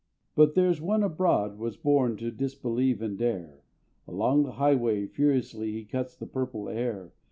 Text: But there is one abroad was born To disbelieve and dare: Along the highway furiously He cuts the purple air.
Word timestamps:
But 0.35 0.55
there 0.55 0.67
is 0.67 0.81
one 0.81 1.03
abroad 1.03 1.59
was 1.59 1.77
born 1.77 2.17
To 2.17 2.31
disbelieve 2.31 3.03
and 3.03 3.19
dare: 3.19 3.61
Along 4.07 4.41
the 4.41 4.53
highway 4.53 5.05
furiously 5.05 5.73
He 5.73 5.85
cuts 5.85 6.15
the 6.15 6.25
purple 6.25 6.67
air. 6.67 7.13